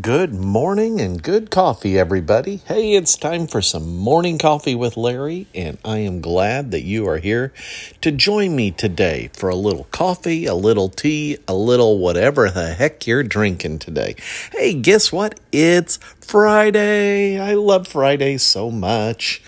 [0.00, 2.56] Good morning and good coffee, everybody.
[2.66, 7.08] Hey, it's time for some morning coffee with Larry, and I am glad that you
[7.08, 7.52] are here
[8.00, 12.74] to join me today for a little coffee, a little tea, a little whatever the
[12.74, 14.16] heck you're drinking today.
[14.50, 15.38] Hey, guess what?
[15.52, 17.38] It's Friday.
[17.38, 19.40] I love Friday so much.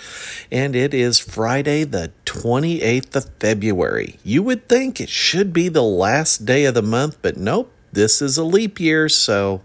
[0.52, 4.20] And it is Friday, the 28th of February.
[4.22, 8.22] You would think it should be the last day of the month, but nope, this
[8.22, 9.62] is a leap year, so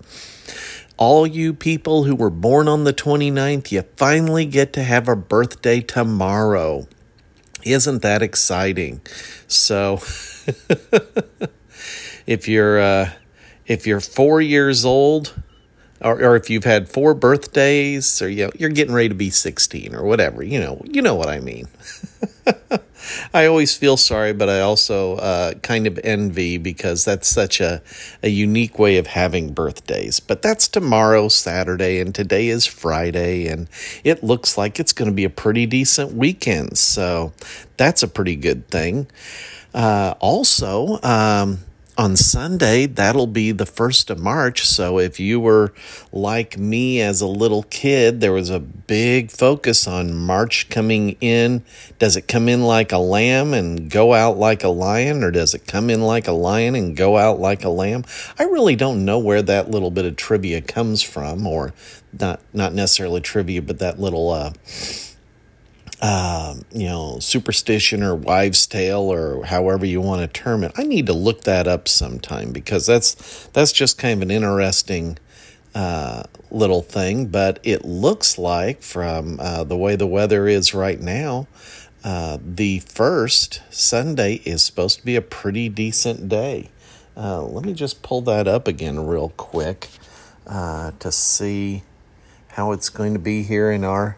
[0.98, 5.16] all you people who were born on the 29th, you finally get to have a
[5.16, 6.88] birthday tomorrow.
[7.64, 9.02] Isn't that exciting?
[9.48, 9.96] So,
[12.28, 13.12] if you're uh,
[13.66, 15.34] if you're four years old,
[16.02, 19.30] or, or if you've had four birthdays, or you know, you're getting ready to be
[19.30, 21.68] 16 or whatever, you know, you know what I mean.
[23.34, 27.82] I always feel sorry, but I also uh, kind of envy because that's such a,
[28.22, 30.20] a unique way of having birthdays.
[30.20, 33.70] But that's tomorrow, Saturday, and today is Friday, and
[34.04, 36.78] it looks like it's going to be a pretty decent weekend.
[36.78, 37.34] So
[37.78, 39.08] that's a pretty good thing.
[39.74, 41.60] Uh, also, um,
[41.98, 44.66] on Sunday, that'll be the 1st of March.
[44.66, 45.74] So if you were
[46.12, 51.64] like me as a little kid, there was a big focus on March coming in.
[52.00, 55.54] Does it come in like a lamb and go out like a lion, or does
[55.54, 58.06] it come in like a lion and go out like a lamb?
[58.40, 61.74] I really don't know where that little bit of trivia comes from, or
[62.20, 64.54] not, not necessarily trivia, but that little, uh,
[66.04, 70.74] um, you know, superstition or wives' tale or however you want to term it.
[70.76, 75.18] I need to look that up sometime because that's that's just kind of an interesting
[75.74, 77.28] uh, little thing.
[77.28, 81.48] But it looks like from uh, the way the weather is right now,
[82.04, 86.70] uh, the first Sunday is supposed to be a pretty decent day.
[87.16, 89.88] Uh, let me just pull that up again real quick
[90.48, 91.84] uh, to see
[92.50, 94.18] how it's going to be here in our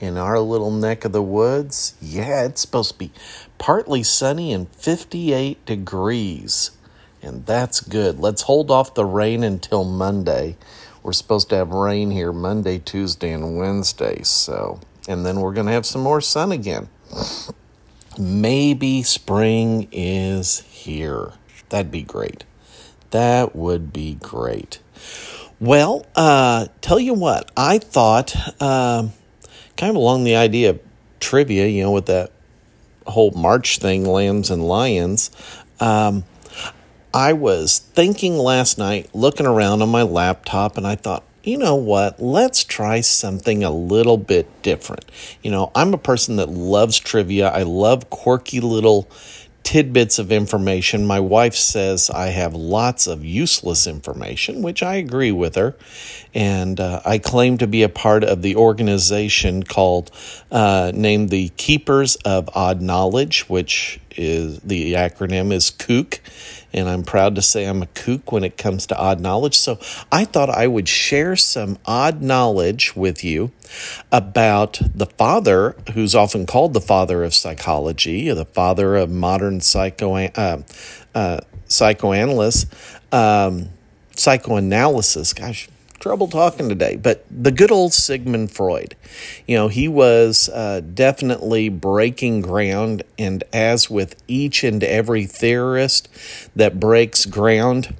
[0.00, 3.12] in our little neck of the woods, yeah, it's supposed to be
[3.58, 6.70] partly sunny and 58 degrees.
[7.20, 8.20] And that's good.
[8.20, 10.56] Let's hold off the rain until Monday.
[11.02, 14.22] We're supposed to have rain here Monday, Tuesday, and Wednesday.
[14.22, 16.88] So, and then we're going to have some more sun again.
[18.18, 21.32] Maybe spring is here.
[21.70, 22.44] That'd be great.
[23.10, 24.80] That would be great.
[25.60, 28.34] Well, uh, tell you what, I thought.
[28.60, 29.08] Uh,
[29.78, 30.80] kind of along the idea of
[31.20, 32.30] trivia, you know, with that
[33.06, 35.30] whole March thing, lambs and lions.
[35.80, 36.24] Um,
[37.14, 41.76] I was thinking last night, looking around on my laptop, and I thought, you know
[41.76, 42.20] what?
[42.20, 45.06] Let's try something a little bit different.
[45.42, 47.48] You know, I'm a person that loves trivia.
[47.48, 49.08] I love quirky little
[49.68, 51.04] tidbits of information.
[51.04, 55.76] My wife says I have lots of useless information, which I agree with her.
[56.32, 60.10] And uh, I claim to be a part of the organization called,
[60.50, 66.20] uh, named the Keepers of Odd Knowledge, which is the acronym is Kook
[66.72, 69.58] and I'm proud to say I'm a kook when it comes to odd knowledge.
[69.58, 69.78] So
[70.12, 73.52] I thought I would share some odd knowledge with you
[74.12, 80.14] about the father, who's often called the father of psychology, the father of modern psycho,
[80.16, 80.62] uh,
[81.14, 82.66] uh, psychoanalysts,
[83.12, 83.68] um,
[84.14, 85.32] psychoanalysis.
[85.32, 85.68] Gosh,
[85.98, 88.94] trouble talking today, but the good old Sigmund Freud.
[89.46, 96.08] You know, he was uh, definitely breaking ground, and as with each and every theorist
[96.54, 97.94] that breaks ground,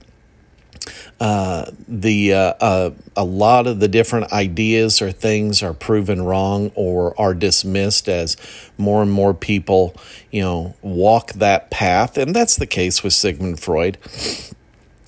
[1.20, 6.70] uh, the uh, uh, a lot of the different ideas or things are proven wrong
[6.76, 8.36] or are dismissed as
[8.78, 9.96] more and more people,
[10.30, 13.98] you know, walk that path, and that's the case with Sigmund Freud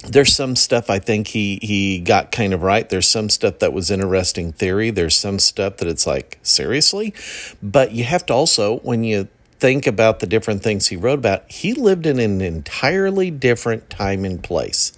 [0.09, 2.89] there's some stuff I think he he got kind of right.
[2.89, 4.91] There's some stuff that was interesting theory.
[4.91, 7.15] There's some stuff that it's like seriously,
[7.63, 9.29] but you have to also when you
[9.61, 14.25] think about the different things he wrote about, he lived in an entirely different time
[14.25, 14.93] and place.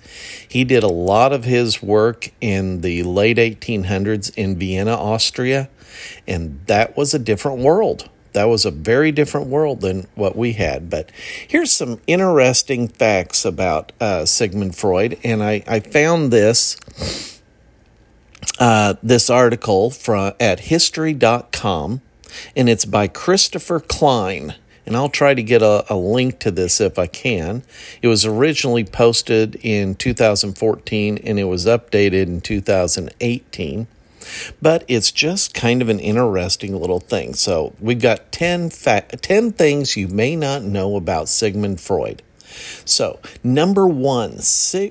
[0.49, 5.69] He did a lot of his work in the late 1800s in Vienna, Austria,
[6.29, 10.53] and that was a different world that was a very different world than what we
[10.53, 10.89] had.
[10.91, 11.11] But
[11.47, 16.77] here's some interesting facts about uh, Sigmund Freud, and I, I found this
[18.59, 22.01] uh, this article from at history.com,
[22.57, 24.55] and it's by Christopher Klein.
[24.85, 27.63] And I'll try to get a, a link to this if I can.
[28.03, 33.87] It was originally posted in 2014 and it was updated in 2018.
[34.61, 37.35] But it's just kind of an interesting little thing.
[37.35, 42.23] So we've got 10, fa- 10 things you may not know about Sigmund Freud.
[42.85, 44.39] So, number one,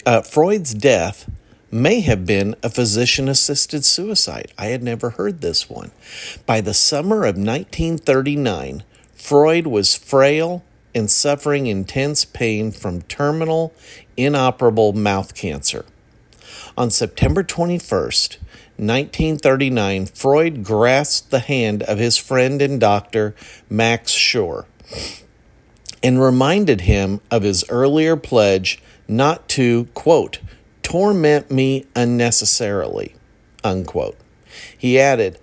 [0.05, 1.29] uh, Freud's death
[1.71, 4.51] may have been a physician assisted suicide.
[4.57, 5.91] I had never heard this one.
[6.45, 8.83] By the summer of 1939,
[9.15, 10.63] Freud was frail
[10.93, 13.73] and suffering intense pain from terminal,
[14.17, 15.85] inoperable mouth cancer.
[16.77, 18.37] On September 21st,
[18.81, 23.35] 1939, Freud grasped the hand of his friend and doctor,
[23.69, 24.65] Max Schur,
[26.01, 30.39] and reminded him of his earlier pledge not to, quote,
[30.81, 33.13] torment me unnecessarily,
[33.63, 34.17] unquote.
[34.75, 35.37] He added,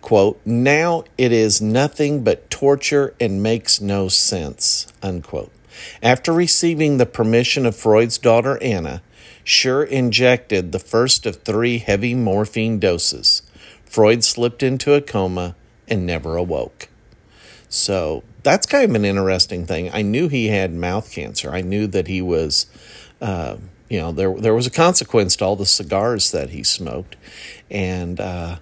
[0.00, 5.52] quote, now it is nothing but torture and makes no sense, unquote.
[6.02, 9.00] After receiving the permission of Freud's daughter Anna,
[9.44, 13.42] Schur injected the first of three heavy morphine doses.
[13.84, 15.54] Freud slipped into a coma
[15.86, 16.88] and never awoke.
[17.68, 19.90] So that's kind of an interesting thing.
[19.92, 21.50] I knew he had mouth cancer.
[21.50, 22.66] I knew that he was,
[23.20, 23.56] uh,
[23.88, 27.16] you know, there there was a consequence to all the cigars that he smoked,
[27.70, 28.58] and uh,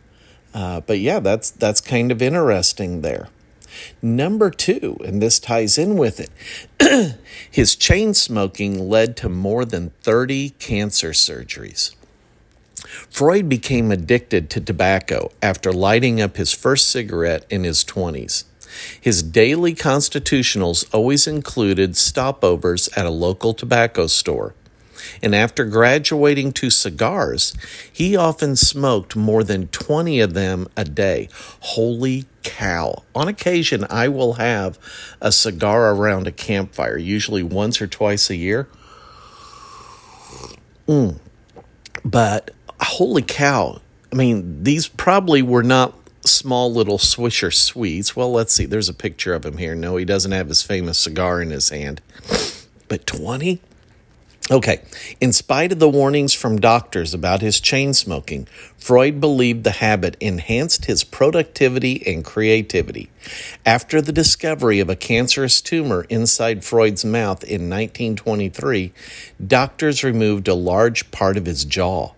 [0.54, 3.28] uh, but yeah, that's that's kind of interesting there.
[4.00, 7.16] Number two, and this ties in with it,
[7.50, 11.94] his chain smoking led to more than 30 cancer surgeries.
[13.10, 18.44] Freud became addicted to tobacco after lighting up his first cigarette in his 20s.
[19.00, 24.54] His daily constitutionals always included stopovers at a local tobacco store
[25.22, 27.54] and after graduating to cigars,
[27.92, 31.28] he often smoked more than 20 of them a day.
[31.60, 33.02] Holy cow.
[33.14, 34.78] On occasion, I will have
[35.20, 38.68] a cigar around a campfire, usually once or twice a year.
[40.88, 41.18] Mm.
[42.04, 42.50] But
[42.80, 43.80] holy cow.
[44.12, 45.94] I mean, these probably were not
[46.24, 48.14] small little Swisher sweets.
[48.14, 48.66] Well, let's see.
[48.66, 49.74] There's a picture of him here.
[49.74, 52.00] No, he doesn't have his famous cigar in his hand.
[52.88, 53.60] But 20?
[54.52, 54.82] Okay,
[55.18, 58.46] in spite of the warnings from doctors about his chain smoking,
[58.76, 63.08] Freud believed the habit enhanced his productivity and creativity.
[63.64, 68.92] After the discovery of a cancerous tumor inside Freud's mouth in 1923,
[69.46, 72.12] doctors removed a large part of his jaw.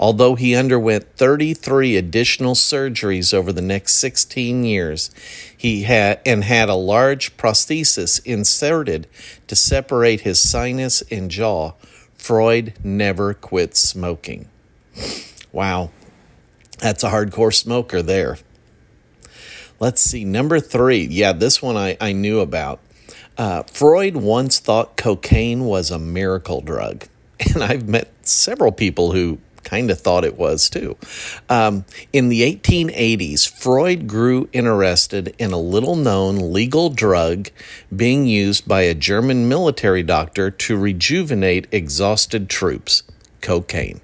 [0.00, 5.10] Although he underwent 33 additional surgeries over the next 16 years,
[5.56, 9.08] he had and had a large prosthesis inserted
[9.48, 11.72] to separate his sinus and jaw.
[12.14, 14.48] Freud never quit smoking.
[15.52, 15.90] Wow.
[16.78, 18.38] That's a hardcore smoker there.
[19.80, 20.24] Let's see.
[20.24, 21.06] Number three.
[21.06, 22.80] Yeah, this one I, I knew about.
[23.36, 27.06] Uh, Freud once thought cocaine was a miracle drug.
[27.54, 30.96] And I've met several people who kind of thought it was too.
[31.50, 37.50] Um, in the 1880s, Freud grew interested in a little known legal drug
[37.94, 43.02] being used by a German military doctor to rejuvenate exhausted troops
[43.42, 44.00] cocaine.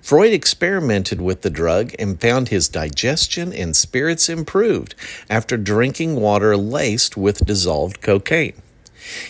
[0.00, 4.94] Freud experimented with the drug and found his digestion and spirits improved
[5.28, 8.62] after drinking water laced with dissolved cocaine.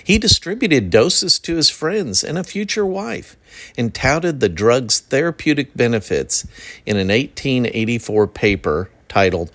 [0.05, 3.37] He distributed doses to his friends and a future wife
[3.77, 6.47] and touted the drug's therapeutic benefits
[6.87, 9.51] in an 1884 paper titled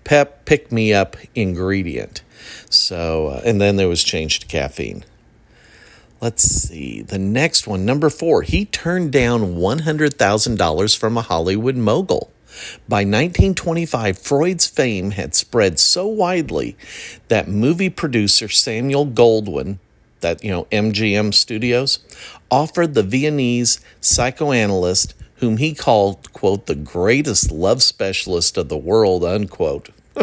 [0.03, 2.22] pep pick me up ingredient.
[2.70, 5.05] So, uh, and then there was change to caffeine.
[6.24, 7.01] Let's see.
[7.01, 12.32] The next one, number four, he turned down $100,000 from a Hollywood mogul.
[12.88, 16.77] By 1925, Freud's fame had spread so widely
[17.27, 19.80] that movie producer Samuel Goldwyn,
[20.22, 22.00] that, you know, MGM Studios,
[22.50, 29.25] offered the Viennese psychoanalyst, whom he called, quote, the greatest love specialist of the world,
[29.25, 29.89] unquote.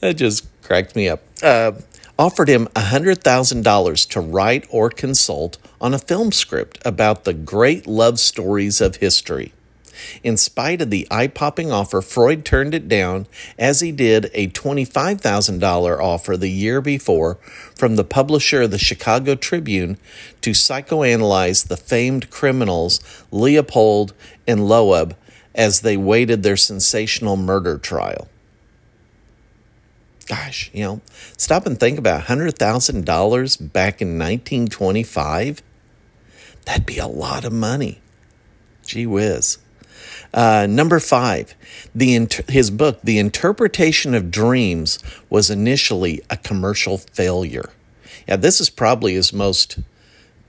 [0.00, 1.22] that just cracked me up.
[1.40, 1.72] Uh,
[2.18, 8.18] offered him $100,000 to write or consult on a film script about the great love
[8.18, 9.52] stories of history.
[10.22, 13.26] In spite of the eye popping offer, Freud turned it down,
[13.58, 17.36] as he did a $25,000 offer the year before
[17.74, 19.98] from the publisher of the Chicago Tribune
[20.40, 23.00] to psychoanalyze the famed criminals
[23.32, 24.14] Leopold
[24.46, 25.16] and Loeb
[25.54, 28.28] as they waited their sensational murder trial.
[30.28, 31.00] Gosh, you know,
[31.38, 35.62] stop and think about $100,000 back in 1925.
[36.66, 38.00] That'd be a lot of money.
[38.84, 39.56] Gee whiz.
[40.34, 41.54] Uh, number five,
[41.94, 44.98] the inter- his book, The Interpretation of Dreams,
[45.30, 47.70] was initially a commercial failure.
[48.28, 49.78] Yeah, this is probably his most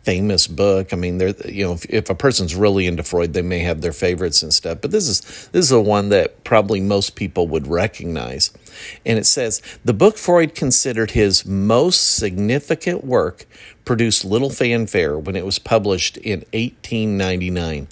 [0.09, 0.91] famous book.
[0.91, 3.81] I mean, there, you know, if, if, a person's really into Freud, they may have
[3.81, 4.79] their favorites and stuff.
[4.81, 8.51] But this is this is the one that probably most people would recognize.
[9.05, 13.45] And it says the book Freud considered his most significant work
[13.85, 17.87] produced little fanfare when it was published in 1899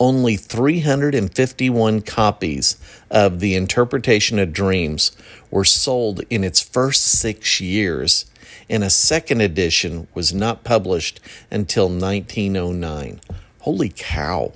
[0.00, 2.76] only 351 copies
[3.10, 5.12] of The Interpretation of Dreams
[5.50, 8.26] were sold in its first six years,
[8.68, 13.20] and a second edition was not published until 1909.
[13.60, 14.52] Holy cow!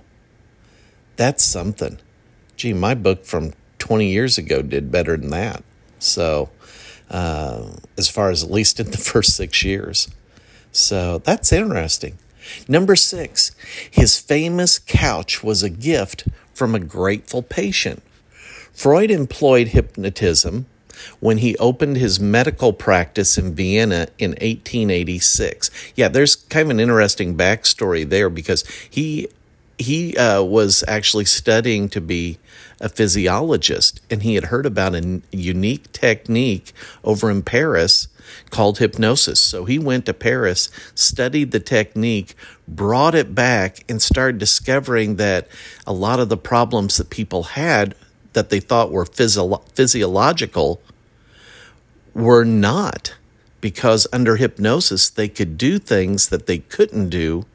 [1.16, 1.98] That's something.
[2.56, 5.64] Gee, my book from 20 years ago did better than that.
[5.98, 6.50] So,
[7.10, 10.08] uh, as far as at least in the first six years.
[10.70, 12.18] So, that's interesting.
[12.68, 13.52] Number six,
[13.90, 18.02] his famous couch was a gift from a grateful patient.
[18.72, 20.66] Freud employed hypnotism
[21.20, 25.70] when he opened his medical practice in Vienna in 1886.
[25.94, 29.28] Yeah, there's kind of an interesting backstory there because he
[29.78, 32.38] he uh, was actually studying to be
[32.80, 36.72] a physiologist, and he had heard about a unique technique
[37.02, 38.06] over in Paris
[38.50, 39.40] called hypnosis.
[39.40, 42.34] So he went to Paris, studied the technique,
[42.68, 45.48] brought it back, and started discovering that
[45.86, 47.94] a lot of the problems that people had
[48.32, 50.80] that they thought were physio- physiological
[52.14, 53.14] were not
[53.60, 57.46] because under hypnosis they could do things that they couldn't do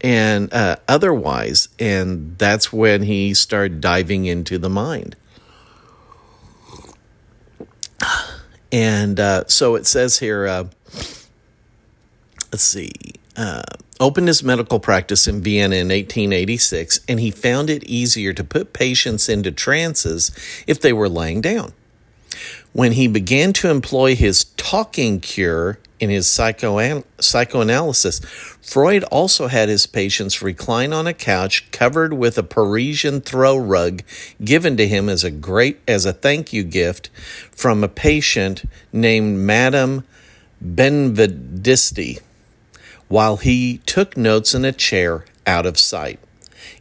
[0.00, 5.16] and uh, otherwise and that's when he started diving into the mind
[8.72, 10.64] and uh, so it says here uh,
[12.52, 12.90] let's see
[13.36, 13.62] uh,
[14.00, 18.72] opened his medical practice in vienna in 1886 and he found it easier to put
[18.72, 20.30] patients into trances
[20.66, 21.72] if they were laying down.
[22.72, 28.20] When he began to employ his talking cure in his psychoan- psychoanalysis,
[28.62, 34.02] Freud also had his patients recline on a couch covered with a Parisian throw rug
[34.42, 37.10] given to him as a great as a thank you gift
[37.52, 40.04] from a patient named Madame
[40.64, 42.20] Benvenisti
[43.08, 46.18] while he took notes in a chair out of sight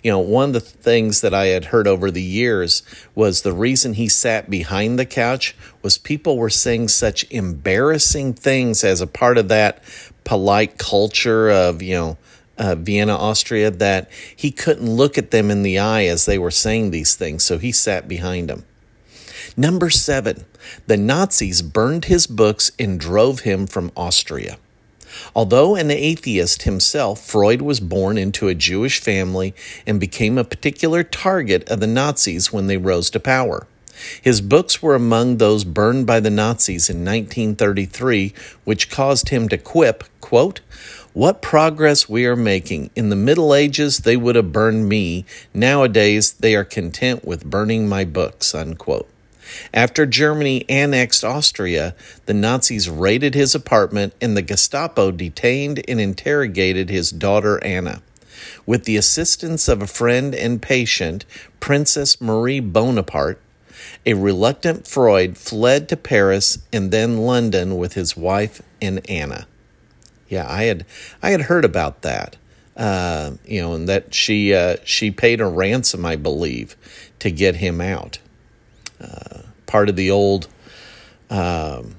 [0.03, 2.83] you know, one of the things that I had heard over the years
[3.15, 8.83] was the reason he sat behind the couch was people were saying such embarrassing things
[8.83, 9.83] as a part of that
[10.23, 12.17] polite culture of, you know,
[12.57, 16.51] uh, Vienna, Austria, that he couldn't look at them in the eye as they were
[16.51, 18.65] saying these things, so he sat behind them.
[19.55, 20.45] Number seven,
[20.85, 24.57] the Nazis burned his books and drove him from Austria.
[25.35, 29.53] Although an atheist himself, Freud was born into a Jewish family
[29.85, 33.67] and became a particular target of the Nazis when they rose to power.
[34.21, 39.57] His books were among those burned by the Nazis in 1933, which caused him to
[39.57, 40.61] quip, quote,
[41.13, 42.91] What progress we are making.
[42.95, 45.25] In the Middle Ages, they would have burned me.
[45.53, 49.09] Nowadays, they are content with burning my books, unquote.
[49.73, 56.89] After Germany annexed Austria, the Nazis raided his apartment and the Gestapo detained and interrogated
[56.89, 58.01] his daughter Anna.
[58.65, 61.25] With the assistance of a friend and patient,
[61.59, 63.41] Princess Marie Bonaparte,
[64.05, 69.47] a reluctant Freud fled to Paris and then London with his wife and Anna.
[70.27, 70.85] Yeah, I had
[71.21, 72.37] I had heard about that.
[72.77, 76.77] Uh, you know, and that she uh, she paid a ransom, I believe,
[77.19, 78.19] to get him out.
[79.65, 80.47] Part of the old
[81.29, 81.95] um,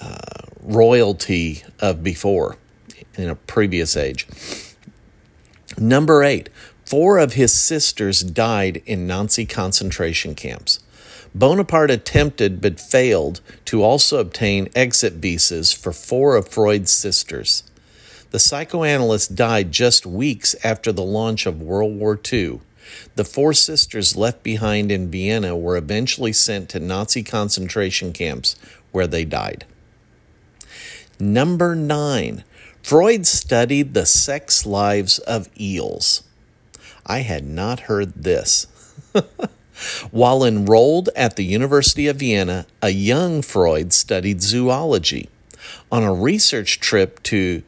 [0.00, 0.18] uh,
[0.60, 2.56] royalty of before
[3.14, 4.26] in a previous age.
[5.78, 6.48] Number eight,
[6.84, 10.80] four of his sisters died in Nazi concentration camps.
[11.34, 17.62] Bonaparte attempted but failed to also obtain exit visas for four of Freud's sisters.
[18.30, 22.60] The psychoanalyst died just weeks after the launch of World War II.
[23.14, 28.56] The four sisters left behind in Vienna were eventually sent to Nazi concentration camps
[28.92, 29.64] where they died.
[31.18, 32.44] Number nine,
[32.82, 36.22] Freud studied the sex lives of eels.
[37.06, 38.66] I had not heard this.
[40.10, 45.28] While enrolled at the University of Vienna, a young Freud studied zoology.
[45.90, 47.62] On a research trip to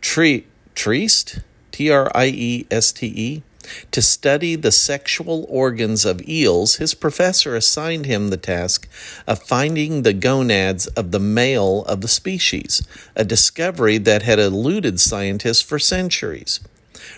[0.00, 3.42] Trieste, T R I E S T E,
[3.90, 8.88] to study the sexual organs of eels, his professor assigned him the task
[9.26, 15.00] of finding the gonads of the male of the species, a discovery that had eluded
[15.00, 16.60] scientists for centuries.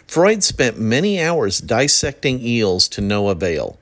[0.06, 3.78] Freud spent many hours dissecting eels to no avail.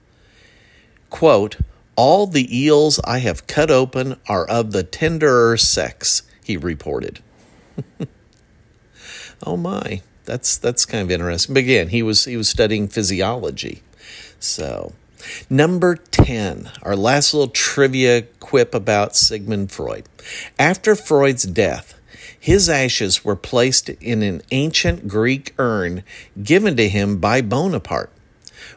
[1.11, 1.59] Quote,
[1.97, 7.21] All the eels I have cut open are of the tenderer sex, he reported.
[9.47, 10.02] oh my,
[10.33, 11.53] that's that's kind of interesting.
[11.53, 13.83] But again, he was he was studying physiology.
[14.41, 14.95] So
[15.49, 20.05] Number 10, our last little trivia quip about Sigmund Freud.
[20.59, 21.95] After Freud's death,
[22.39, 26.03] his ashes were placed in an ancient Greek urn
[26.43, 28.11] given to him by Bonaparte.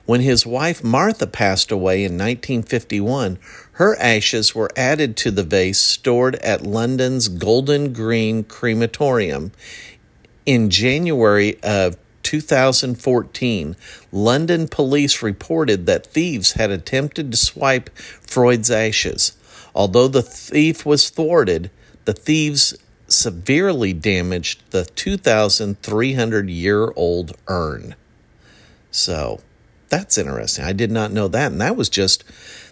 [0.05, 3.39] When his wife Martha passed away in 1951,
[3.74, 9.51] her ashes were added to the vase stored at London's Golders Green Crematorium.
[10.45, 13.75] In January of 2014,
[14.11, 19.37] London police reported that thieves had attempted to swipe Freud's ashes.
[19.73, 21.71] Although the thief was thwarted,
[22.05, 22.75] the thieves
[23.07, 27.96] severely damaged the 2,300 year old urn.
[28.91, 29.41] So,
[29.89, 30.65] that's interesting.
[30.65, 32.24] I did not know that, and that was just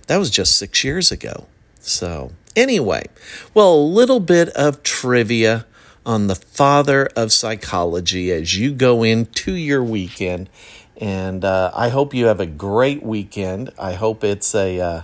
[0.08, 1.48] that was just six years ago.
[1.80, 3.06] So anyway,
[3.54, 5.66] well, a little bit of trivia
[6.06, 10.50] on the father of psychology as you go into your weekend,
[10.98, 13.72] and uh, I hope you have a great weekend.
[13.80, 15.02] I hope it's a uh,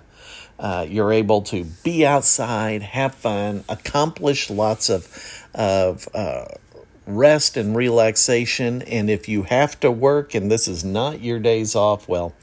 [0.59, 5.07] uh, you're able to be outside, have fun, accomplish lots of
[5.55, 6.45] of uh,
[7.07, 8.81] rest and relaxation.
[8.83, 12.33] And if you have to work and this is not your days off, well,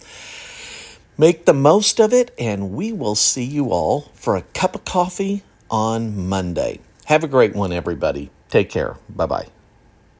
[1.17, 2.35] make the most of it.
[2.39, 6.81] And we will see you all for a cup of coffee on Monday.
[7.07, 8.31] Have a great one, everybody.
[8.57, 8.97] Take care.
[9.11, 9.56] Bye bye.